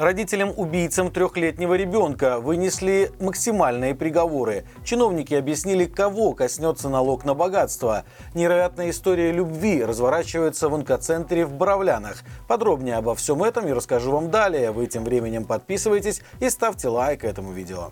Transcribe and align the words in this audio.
Родителям-убийцам 0.00 1.10
трехлетнего 1.10 1.74
ребенка 1.74 2.40
вынесли 2.40 3.12
максимальные 3.20 3.94
приговоры. 3.94 4.64
Чиновники 4.82 5.34
объяснили, 5.34 5.84
кого 5.84 6.32
коснется 6.32 6.88
налог 6.88 7.26
на 7.26 7.34
богатство. 7.34 8.04
Невероятная 8.32 8.88
история 8.88 9.30
любви 9.30 9.84
разворачивается 9.84 10.70
в 10.70 10.74
онкоцентре 10.74 11.44
в 11.44 11.52
Боровлянах. 11.52 12.22
Подробнее 12.48 12.96
обо 12.96 13.14
всем 13.14 13.42
этом 13.42 13.66
я 13.66 13.74
расскажу 13.74 14.10
вам 14.12 14.30
далее. 14.30 14.70
Вы 14.70 14.86
тем 14.86 15.04
временем 15.04 15.44
подписывайтесь 15.44 16.22
и 16.40 16.48
ставьте 16.48 16.88
лайк 16.88 17.22
этому 17.22 17.52
видео. 17.52 17.90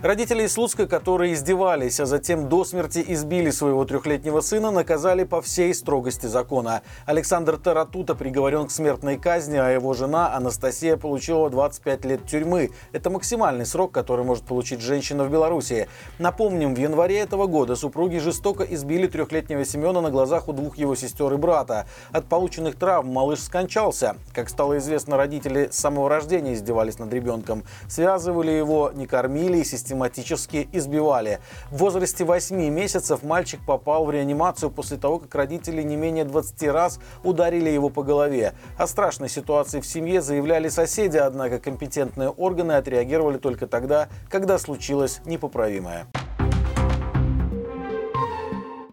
Родители 0.00 0.44
из 0.44 0.52
Слуцка, 0.52 0.86
которые 0.86 1.34
издевались, 1.34 1.98
а 1.98 2.06
затем 2.06 2.48
до 2.48 2.62
смерти 2.62 3.04
избили 3.08 3.50
своего 3.50 3.84
трехлетнего 3.84 4.40
сына, 4.40 4.70
наказали 4.70 5.24
по 5.24 5.42
всей 5.42 5.74
строгости 5.74 6.26
закона. 6.26 6.82
Александр 7.04 7.56
Таратута 7.56 8.14
приговорен 8.14 8.68
к 8.68 8.70
смертной 8.70 9.16
казни, 9.16 9.56
а 9.56 9.70
его 9.70 9.94
жена 9.94 10.36
Анастасия 10.36 10.96
получила 10.96 11.50
25 11.50 12.04
лет 12.04 12.24
тюрьмы. 12.26 12.70
Это 12.92 13.10
максимальный 13.10 13.66
срок, 13.66 13.90
который 13.90 14.24
может 14.24 14.44
получить 14.44 14.82
женщина 14.82 15.24
в 15.24 15.32
Беларуси. 15.32 15.88
Напомним, 16.20 16.76
в 16.76 16.78
январе 16.78 17.18
этого 17.18 17.48
года 17.48 17.74
супруги 17.74 18.18
жестоко 18.18 18.62
избили 18.62 19.08
трехлетнего 19.08 19.64
Семена 19.64 20.00
на 20.00 20.12
глазах 20.12 20.46
у 20.46 20.52
двух 20.52 20.78
его 20.78 20.94
сестер 20.94 21.32
и 21.32 21.36
брата. 21.36 21.88
От 22.12 22.26
полученных 22.26 22.76
травм 22.76 23.08
малыш 23.08 23.40
скончался. 23.40 24.14
Как 24.32 24.48
стало 24.48 24.78
известно, 24.78 25.16
родители 25.16 25.70
с 25.72 25.76
самого 25.76 26.08
рождения 26.08 26.54
издевались 26.54 27.00
над 27.00 27.12
ребенком. 27.12 27.64
Связывали 27.88 28.52
его, 28.52 28.92
не 28.94 29.08
кормили 29.08 29.58
и 29.58 29.64
систематически 29.88 30.68
избивали. 30.72 31.40
В 31.70 31.78
возрасте 31.78 32.24
8 32.24 32.56
месяцев 32.68 33.22
мальчик 33.22 33.60
попал 33.64 34.04
в 34.04 34.10
реанимацию 34.10 34.70
после 34.70 34.98
того, 34.98 35.18
как 35.18 35.34
родители 35.34 35.82
не 35.82 35.96
менее 35.96 36.24
20 36.24 36.62
раз 36.68 37.00
ударили 37.24 37.70
его 37.70 37.88
по 37.88 38.02
голове. 38.02 38.52
О 38.76 38.86
страшной 38.86 39.30
ситуации 39.30 39.80
в 39.80 39.86
семье 39.86 40.20
заявляли 40.20 40.68
соседи, 40.68 41.16
однако 41.16 41.58
компетентные 41.58 42.28
органы 42.28 42.72
отреагировали 42.72 43.38
только 43.38 43.66
тогда, 43.66 44.08
когда 44.28 44.58
случилось 44.58 45.20
непоправимое. 45.24 46.06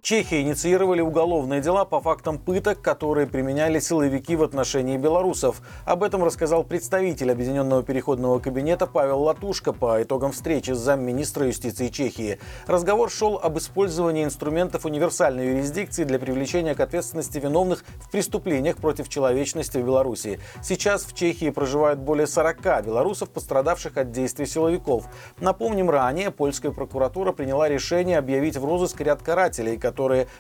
Чехии 0.06 0.44
инициировали 0.44 1.02
уголовные 1.02 1.62
дела 1.62 1.84
по 1.84 2.00
фактам 2.00 2.38
пыток, 2.38 2.80
которые 2.80 3.26
применяли 3.26 3.80
силовики 3.80 4.36
в 4.36 4.44
отношении 4.44 4.98
белорусов. 4.98 5.64
Об 5.84 6.04
этом 6.04 6.24
рассказал 6.24 6.64
представитель 6.64 7.32
Объединенного 7.32 7.82
переходного 7.82 8.38
кабинета 8.38 8.86
Павел 8.86 9.24
Латушко 9.24 9.74
по 9.74 10.04
итогам 10.04 10.32
встречи 10.32 10.70
с 10.70 10.78
замминистра 10.78 11.48
юстиции 11.48 11.88
Чехии. 11.88 12.38
Разговор 12.68 13.10
шел 13.10 13.40
об 13.42 13.58
использовании 13.58 14.24
инструментов 14.24 14.86
универсальной 14.86 15.48
юрисдикции 15.48 16.04
для 16.04 16.20
привлечения 16.20 16.76
к 16.76 16.82
ответственности 16.82 17.40
виновных 17.40 17.84
в 18.00 18.12
преступлениях 18.12 18.78
против 18.78 19.10
человечности 19.10 19.80
в 19.80 19.86
Беларуси. 19.88 20.40
Сейчас 20.62 21.04
в 21.04 21.16
Чехии 21.16 21.50
проживают 21.50 21.98
более 21.98 22.28
40 22.28 22.86
белорусов, 22.86 23.32
пострадавших 23.32 23.98
от 23.98 24.12
действий 24.12 24.46
силовиков. 24.46 25.08
Напомним, 25.40 25.90
ранее 25.90 26.30
польская 26.30 26.70
прокуратура 26.70 27.32
приняла 27.32 27.68
решение 27.68 28.20
объявить 28.20 28.56
в 28.56 28.64
розыск 28.64 29.02
ряд 29.02 29.24
карателей, 29.24 29.78
которые 29.78 29.95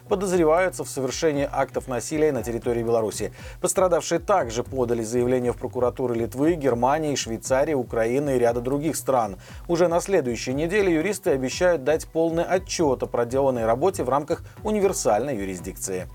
подозреваются 0.07 0.83
в 0.83 0.89
совершении 0.89 1.47
актов 1.51 1.87
насилия 1.87 2.31
на 2.31 2.43
территории 2.43 2.83
Беларуси. 2.83 3.33
Пострадавшие 3.61 4.19
также 4.19 4.63
подали 4.63 5.03
заявление 5.03 5.53
в 5.53 5.57
прокуратуры 5.57 6.15
Литвы, 6.15 6.53
Германии, 6.55 7.15
Швейцарии, 7.15 7.73
Украины 7.73 8.35
и 8.35 8.39
ряда 8.39 8.61
других 8.61 8.95
стран. 8.95 9.37
Уже 9.67 9.87
на 9.87 9.99
следующей 9.99 10.53
неделе 10.53 10.93
юристы 10.93 11.31
обещают 11.31 11.83
дать 11.83 12.07
полный 12.07 12.43
отчет 12.43 13.03
о 13.03 13.07
проделанной 13.07 13.65
работе 13.65 14.03
в 14.03 14.09
рамках 14.09 14.43
универсальной 14.63 15.37
юрисдикции. 15.37 16.07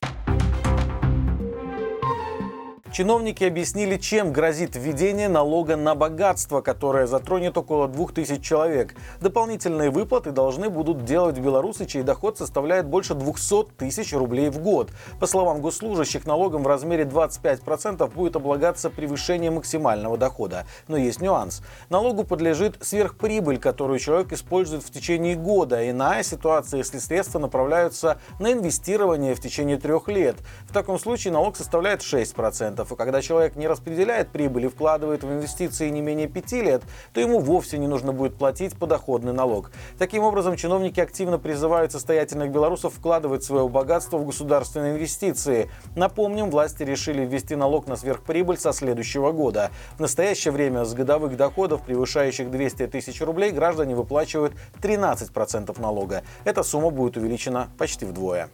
Чиновники 2.92 3.44
объяснили, 3.44 3.98
чем 3.98 4.32
грозит 4.32 4.74
введение 4.74 5.28
налога 5.28 5.76
на 5.76 5.94
богатство, 5.94 6.60
которое 6.60 7.06
затронет 7.06 7.56
около 7.56 7.86
2000 7.86 8.42
человек. 8.42 8.96
Дополнительные 9.20 9.90
выплаты 9.90 10.32
должны 10.32 10.70
будут 10.70 11.04
делать 11.04 11.38
белорусы, 11.38 11.86
чей 11.86 12.02
доход 12.02 12.36
составляет 12.36 12.86
больше 12.86 13.14
200 13.14 13.76
тысяч 13.78 14.12
рублей 14.12 14.50
в 14.50 14.58
год. 14.58 14.90
По 15.20 15.28
словам 15.28 15.60
госслужащих, 15.60 16.26
налогом 16.26 16.64
в 16.64 16.66
размере 16.66 17.04
25% 17.04 18.12
будет 18.12 18.34
облагаться 18.34 18.90
превышение 18.90 19.52
максимального 19.52 20.16
дохода. 20.18 20.66
Но 20.88 20.96
есть 20.96 21.20
нюанс. 21.20 21.62
Налогу 21.90 22.24
подлежит 22.24 22.76
сверхприбыль, 22.80 23.58
которую 23.58 24.00
человек 24.00 24.32
использует 24.32 24.82
в 24.82 24.90
течение 24.90 25.36
года. 25.36 25.88
Иная 25.88 26.24
ситуация, 26.24 26.78
если 26.78 26.98
средства 26.98 27.38
направляются 27.38 28.18
на 28.40 28.50
инвестирование 28.50 29.36
в 29.36 29.40
течение 29.40 29.76
трех 29.76 30.08
лет. 30.08 30.34
В 30.68 30.72
таком 30.72 30.98
случае 30.98 31.32
налог 31.32 31.56
составляет 31.56 32.00
6%. 32.00 32.79
И 32.88 32.94
когда 32.94 33.20
человек 33.20 33.56
не 33.56 33.66
распределяет 33.66 34.30
прибыль 34.30 34.66
и 34.66 34.68
вкладывает 34.68 35.24
в 35.24 35.32
инвестиции 35.32 35.88
не 35.88 36.00
менее 36.00 36.28
5 36.28 36.52
лет, 36.52 36.82
то 37.12 37.20
ему 37.20 37.40
вовсе 37.40 37.78
не 37.78 37.88
нужно 37.88 38.12
будет 38.12 38.36
платить 38.36 38.76
подоходный 38.76 39.32
налог. 39.32 39.72
Таким 39.98 40.22
образом, 40.22 40.56
чиновники 40.56 41.00
активно 41.00 41.38
призывают 41.38 41.92
состоятельных 41.92 42.50
белорусов 42.50 42.94
вкладывать 42.94 43.42
свое 43.42 43.68
богатство 43.68 44.18
в 44.18 44.26
государственные 44.26 44.92
инвестиции. 44.92 45.70
Напомним, 45.96 46.50
власти 46.50 46.82
решили 46.82 47.24
ввести 47.24 47.56
налог 47.56 47.86
на 47.86 47.96
сверхприбыль 47.96 48.58
со 48.58 48.72
следующего 48.72 49.32
года. 49.32 49.70
В 49.96 50.00
настоящее 50.00 50.52
время 50.52 50.84
с 50.84 50.94
годовых 50.94 51.36
доходов, 51.36 51.82
превышающих 51.82 52.50
200 52.50 52.86
тысяч 52.86 53.20
рублей, 53.20 53.50
граждане 53.50 53.96
выплачивают 53.96 54.52
13% 54.80 55.80
налога. 55.80 56.22
Эта 56.44 56.62
сумма 56.62 56.90
будет 56.90 57.16
увеличена 57.16 57.68
почти 57.78 58.04
вдвое. 58.04 58.48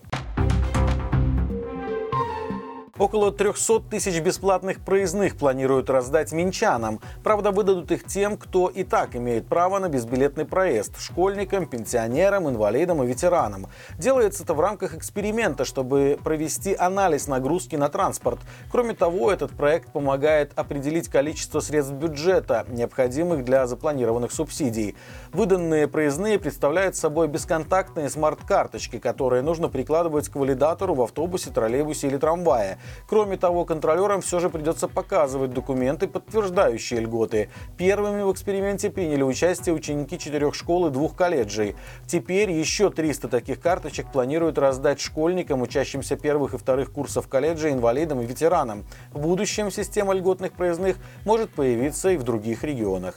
Около 2.98 3.30
300 3.30 3.80
тысяч 3.90 4.18
бесплатных 4.20 4.80
проездных 4.80 5.36
планируют 5.36 5.90
раздать 5.90 6.32
минчанам. 6.32 7.00
Правда, 7.22 7.50
выдадут 7.50 7.92
их 7.92 8.04
тем, 8.04 8.38
кто 8.38 8.68
и 8.68 8.84
так 8.84 9.14
имеет 9.14 9.46
право 9.46 9.78
на 9.78 9.90
безбилетный 9.90 10.46
проезд– 10.46 10.98
школьникам, 10.98 11.66
пенсионерам, 11.66 12.48
инвалидам 12.48 13.02
и 13.02 13.06
ветеранам. 13.06 13.66
Делается 13.98 14.44
это 14.44 14.54
в 14.54 14.60
рамках 14.60 14.94
эксперимента, 14.94 15.66
чтобы 15.66 16.18
провести 16.24 16.74
анализ 16.74 17.26
нагрузки 17.28 17.76
на 17.76 17.90
транспорт. 17.90 18.38
Кроме 18.72 18.94
того, 18.94 19.30
этот 19.30 19.50
проект 19.50 19.92
помогает 19.92 20.52
определить 20.56 21.08
количество 21.10 21.60
средств 21.60 21.92
бюджета, 21.92 22.64
необходимых 22.70 23.44
для 23.44 23.66
запланированных 23.66 24.32
субсидий. 24.32 24.96
Выданные 25.34 25.86
проездные 25.86 26.38
представляют 26.38 26.96
собой 26.96 27.28
бесконтактные 27.28 28.08
смарт-карточки, 28.08 28.98
которые 28.98 29.42
нужно 29.42 29.68
прикладывать 29.68 30.30
к 30.30 30.36
валидатору 30.36 30.94
в 30.94 31.02
автобусе, 31.02 31.50
троллейбусе 31.50 32.06
или 32.06 32.16
трамвае. 32.16 32.78
Кроме 33.08 33.36
того, 33.36 33.64
контролерам 33.64 34.20
все 34.20 34.40
же 34.40 34.50
придется 34.50 34.88
показывать 34.88 35.52
документы, 35.52 36.08
подтверждающие 36.08 37.00
льготы. 37.00 37.50
Первыми 37.76 38.22
в 38.22 38.32
эксперименте 38.32 38.90
приняли 38.90 39.22
участие 39.22 39.74
ученики 39.74 40.18
четырех 40.18 40.54
школ 40.54 40.86
и 40.86 40.90
двух 40.90 41.14
колледжей. 41.14 41.76
Теперь 42.06 42.50
еще 42.50 42.90
300 42.90 43.28
таких 43.28 43.60
карточек 43.60 44.10
планируют 44.12 44.58
раздать 44.58 45.00
школьникам, 45.00 45.62
учащимся 45.62 46.16
первых 46.16 46.54
и 46.54 46.58
вторых 46.58 46.92
курсов 46.92 47.28
колледжа, 47.28 47.70
инвалидам 47.70 48.20
и 48.20 48.26
ветеранам. 48.26 48.84
В 49.12 49.20
будущем 49.20 49.70
система 49.70 50.14
льготных 50.14 50.52
проездных 50.52 50.96
может 51.24 51.50
появиться 51.50 52.10
и 52.10 52.16
в 52.16 52.22
других 52.22 52.64
регионах. 52.64 53.16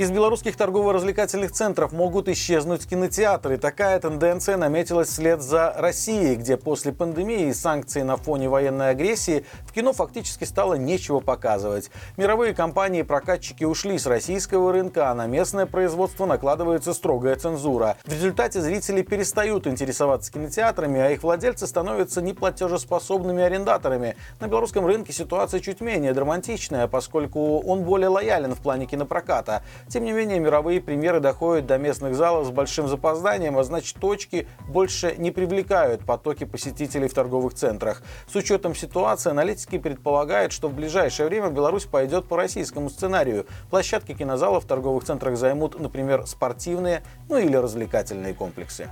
Из 0.00 0.10
белорусских 0.10 0.56
торгово-развлекательных 0.56 1.52
центров 1.52 1.92
могут 1.92 2.26
исчезнуть 2.30 2.88
кинотеатры. 2.88 3.58
Такая 3.58 4.00
тенденция 4.00 4.56
наметилась 4.56 5.08
вслед 5.08 5.42
за 5.42 5.74
Россией, 5.76 6.36
где 6.36 6.56
после 6.56 6.90
пандемии 6.90 7.48
и 7.48 7.52
санкций 7.52 8.02
на 8.02 8.16
фоне 8.16 8.48
военной 8.48 8.88
агрессии 8.88 9.44
в 9.66 9.74
кино 9.74 9.92
фактически 9.92 10.44
стало 10.44 10.72
нечего 10.72 11.20
показывать. 11.20 11.90
Мировые 12.16 12.54
компании 12.54 13.00
и 13.00 13.02
прокатчики 13.02 13.64
ушли 13.64 13.98
с 13.98 14.06
российского 14.06 14.72
рынка, 14.72 15.10
а 15.10 15.14
на 15.14 15.26
местное 15.26 15.66
производство 15.66 16.24
накладывается 16.24 16.94
строгая 16.94 17.36
цензура. 17.36 17.98
В 18.06 18.12
результате 18.14 18.62
зрители 18.62 19.02
перестают 19.02 19.66
интересоваться 19.66 20.32
кинотеатрами, 20.32 20.98
а 20.98 21.10
их 21.10 21.22
владельцы 21.22 21.66
становятся 21.66 22.22
неплатежеспособными 22.22 23.42
арендаторами. 23.42 24.16
На 24.40 24.46
белорусском 24.46 24.86
рынке 24.86 25.12
ситуация 25.12 25.60
чуть 25.60 25.82
менее 25.82 26.14
драматичная, 26.14 26.86
поскольку 26.88 27.58
он 27.58 27.82
более 27.82 28.08
лоялен 28.08 28.54
в 28.54 28.62
плане 28.62 28.86
кинопроката. 28.86 29.62
Тем 29.90 30.04
не 30.04 30.12
менее, 30.12 30.38
мировые 30.38 30.80
премьеры 30.80 31.18
доходят 31.18 31.66
до 31.66 31.76
местных 31.76 32.14
залов 32.14 32.46
с 32.46 32.50
большим 32.50 32.86
запозданием, 32.86 33.58
а 33.58 33.64
значит 33.64 33.98
точки 33.98 34.46
больше 34.68 35.16
не 35.18 35.32
привлекают 35.32 36.04
потоки 36.06 36.44
посетителей 36.44 37.08
в 37.08 37.14
торговых 37.14 37.54
центрах. 37.54 38.02
С 38.32 38.36
учетом 38.36 38.76
ситуации 38.76 39.30
аналитики 39.30 39.78
предполагают, 39.78 40.52
что 40.52 40.68
в 40.68 40.74
ближайшее 40.74 41.28
время 41.28 41.50
Беларусь 41.50 41.86
пойдет 41.86 42.26
по 42.26 42.36
российскому 42.36 42.88
сценарию. 42.88 43.46
Площадки 43.68 44.14
кинозалов 44.14 44.62
в 44.62 44.68
торговых 44.68 45.02
центрах 45.02 45.36
займут, 45.36 45.80
например, 45.80 46.24
спортивные, 46.24 47.02
ну 47.28 47.38
или 47.38 47.56
развлекательные 47.56 48.32
комплексы. 48.32 48.88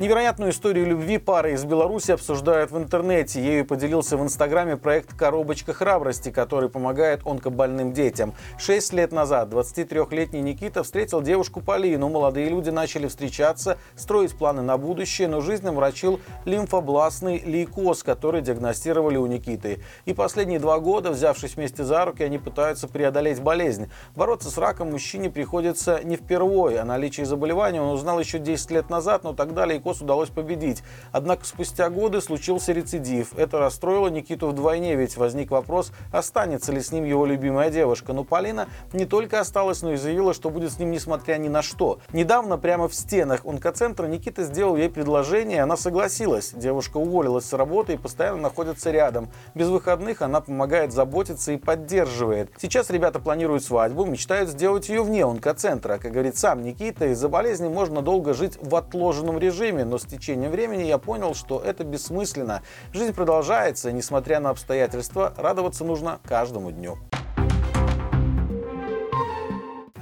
Невероятную 0.00 0.52
историю 0.52 0.86
любви 0.86 1.18
пары 1.18 1.54
из 1.54 1.64
Беларуси 1.64 2.12
обсуждают 2.12 2.70
в 2.70 2.78
интернете. 2.78 3.42
Ею 3.42 3.66
поделился 3.66 4.16
в 4.16 4.22
инстаграме 4.22 4.76
проект 4.76 5.12
«Коробочка 5.12 5.72
храбрости», 5.72 6.30
который 6.30 6.68
помогает 6.68 7.26
онкобольным 7.26 7.92
детям. 7.92 8.32
Шесть 8.60 8.92
лет 8.92 9.10
назад 9.10 9.48
23-летний 9.48 10.40
Никита 10.40 10.84
встретил 10.84 11.20
девушку 11.20 11.60
Полину. 11.60 12.08
Молодые 12.10 12.48
люди 12.48 12.70
начали 12.70 13.08
встречаться, 13.08 13.76
строить 13.96 14.38
планы 14.38 14.62
на 14.62 14.78
будущее, 14.78 15.26
но 15.26 15.40
жизнь 15.40 15.66
омрачил 15.66 16.20
лимфобластный 16.44 17.42
лейкоз, 17.44 18.04
который 18.04 18.40
диагностировали 18.40 19.16
у 19.16 19.26
Никиты. 19.26 19.82
И 20.04 20.14
последние 20.14 20.60
два 20.60 20.78
года, 20.78 21.10
взявшись 21.10 21.56
вместе 21.56 21.82
за 21.82 22.04
руки, 22.04 22.22
они 22.22 22.38
пытаются 22.38 22.86
преодолеть 22.86 23.42
болезнь. 23.42 23.90
Бороться 24.14 24.48
с 24.48 24.58
раком 24.58 24.92
мужчине 24.92 25.28
приходится 25.28 26.04
не 26.04 26.14
впервые. 26.14 26.78
О 26.78 26.84
наличии 26.84 27.22
заболевания 27.22 27.82
он 27.82 27.88
узнал 27.88 28.20
еще 28.20 28.38
10 28.38 28.70
лет 28.70 28.90
назад, 28.90 29.24
но 29.24 29.32
тогда 29.32 29.66
лейкоз 29.66 29.87
Лейкоз 29.88 30.02
удалось 30.02 30.28
победить. 30.28 30.82
Однако 31.12 31.44
спустя 31.44 31.88
годы 31.88 32.20
случился 32.20 32.72
рецидив. 32.72 33.36
Это 33.36 33.58
расстроило 33.58 34.08
Никиту 34.08 34.48
вдвойне, 34.48 34.96
ведь 34.96 35.16
возник 35.16 35.50
вопрос, 35.50 35.92
останется 36.12 36.72
ли 36.72 36.80
с 36.80 36.92
ним 36.92 37.04
его 37.04 37.24
любимая 37.26 37.70
девушка. 37.70 38.12
Но 38.12 38.24
Полина 38.24 38.68
не 38.92 39.06
только 39.06 39.40
осталась, 39.40 39.82
но 39.82 39.92
и 39.92 39.96
заявила, 39.96 40.34
что 40.34 40.50
будет 40.50 40.72
с 40.72 40.78
ним 40.78 40.90
несмотря 40.90 41.36
ни 41.38 41.48
на 41.48 41.62
что. 41.62 41.98
Недавно 42.12 42.58
прямо 42.58 42.88
в 42.88 42.94
стенах 42.94 43.46
онкоцентра 43.46 44.06
Никита 44.06 44.44
сделал 44.44 44.76
ей 44.76 44.90
предложение, 44.90 45.62
она 45.62 45.76
согласилась. 45.76 46.52
Девушка 46.52 46.98
уволилась 46.98 47.46
с 47.46 47.52
работы 47.52 47.94
и 47.94 47.96
постоянно 47.96 48.42
находится 48.42 48.90
рядом. 48.90 49.30
Без 49.54 49.68
выходных 49.68 50.22
она 50.22 50.40
помогает 50.40 50.92
заботиться 50.92 51.52
и 51.52 51.56
поддерживает. 51.56 52.50
Сейчас 52.60 52.90
ребята 52.90 53.20
планируют 53.20 53.64
свадьбу, 53.64 54.04
мечтают 54.04 54.50
сделать 54.50 54.88
ее 54.88 55.02
вне 55.02 55.24
онкоцентра. 55.24 55.98
Как 55.98 56.12
говорит 56.12 56.36
сам 56.36 56.62
Никита, 56.62 57.06
из-за 57.06 57.28
болезни 57.28 57.68
можно 57.68 58.02
долго 58.02 58.34
жить 58.34 58.58
в 58.60 58.74
отложенном 58.74 59.38
режиме, 59.38 59.77
время, 59.78 59.90
но 59.90 59.98
с 59.98 60.04
течением 60.04 60.50
времени 60.50 60.82
я 60.82 60.98
понял, 60.98 61.34
что 61.34 61.60
это 61.60 61.84
бессмысленно. 61.84 62.62
Жизнь 62.92 63.12
продолжается, 63.12 63.92
несмотря 63.92 64.40
на 64.40 64.50
обстоятельства, 64.50 65.32
радоваться 65.36 65.84
нужно 65.84 66.18
каждому 66.24 66.70
дню. 66.72 66.98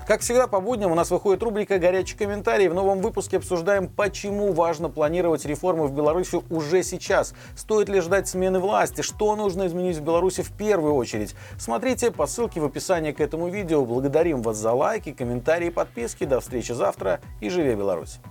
Как 0.06 0.20
всегда 0.20 0.46
по 0.46 0.60
будням 0.60 0.92
у 0.92 0.94
нас 0.94 1.10
выходит 1.10 1.42
рубрика 1.42 1.80
«Горячий 1.80 2.16
комментарий». 2.16 2.68
В 2.68 2.74
новом 2.74 3.00
выпуске 3.00 3.38
обсуждаем, 3.38 3.88
почему 3.88 4.52
важно 4.52 4.88
планировать 4.88 5.44
реформы 5.44 5.88
в 5.88 5.92
Беларуси 5.92 6.40
уже 6.48 6.84
сейчас. 6.84 7.34
Стоит 7.56 7.88
ли 7.88 8.00
ждать 8.00 8.28
смены 8.28 8.60
власти? 8.60 9.02
Что 9.02 9.34
нужно 9.34 9.66
изменить 9.66 9.96
в 9.96 10.02
Беларуси 10.04 10.42
в 10.42 10.52
первую 10.52 10.94
очередь? 10.94 11.34
Смотрите 11.58 12.12
по 12.12 12.28
ссылке 12.28 12.60
в 12.60 12.64
описании 12.64 13.10
к 13.10 13.20
этому 13.20 13.48
видео. 13.48 13.84
Благодарим 13.84 14.42
вас 14.42 14.56
за 14.58 14.72
лайки, 14.72 15.12
комментарии 15.12 15.70
подписки. 15.70 16.24
До 16.24 16.38
встречи 16.38 16.70
завтра 16.70 17.18
и 17.40 17.50
живи 17.50 17.74
Беларусь! 17.74 18.20